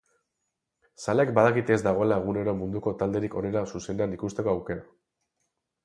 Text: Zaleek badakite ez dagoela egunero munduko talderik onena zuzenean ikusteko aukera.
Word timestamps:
Zaleek 1.03 1.33
badakite 1.39 1.75
ez 1.77 1.83
dagoela 1.89 2.17
egunero 2.23 2.57
munduko 2.63 2.95
talderik 3.05 3.39
onena 3.43 3.65
zuzenean 3.73 4.21
ikusteko 4.21 4.57
aukera. 4.57 4.93